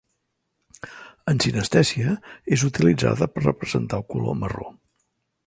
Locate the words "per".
3.35-3.45